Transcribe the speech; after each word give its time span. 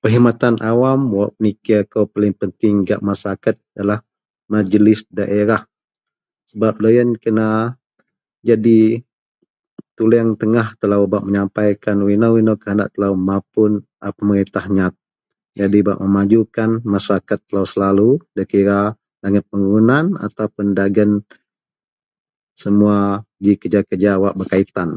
Perkhidmatan 0.00 0.54
Awam 0.70 1.00
wak 1.18 1.30
penikir 1.36 1.80
kou 1.92 2.04
paling 2.12 2.34
penting 2.40 2.74
gak 2.88 3.00
masarakat 3.08 3.56
ialah 3.76 4.00
majlis 4.52 5.00
daerah. 5.18 5.62
Sebab 6.52 6.74
loyen 6.84 7.10
kena 7.22 7.48
jadi 8.48 8.80
tuleng 9.96 10.30
tengah 10.40 10.66
telo 10.80 10.98
bak 11.12 11.22
menyampaikan 11.28 11.96
wak 12.04 12.12
ino-ino 12.16 12.52
penadak 12.62 12.88
telo 12.94 13.10
mapun 13.28 13.72
a 14.06 14.12
pemerintah 14.16 14.64
nyat, 14.76 14.92
jadi 15.58 15.78
bak 15.88 15.98
memajukan 16.04 16.70
masarakat 16.92 17.38
telo 17.48 17.62
selalu 17.72 18.10
da 18.36 18.42
kira 18.52 18.80
dagen 19.24 19.40
pembangunan 19.48 20.06
ataupun 20.26 20.66
dagen 20.80 21.10
semua 22.62 22.96
ji 23.42 23.52
kerja 23.62 24.12
wak 24.22 24.34
berkaitan. 24.38 24.90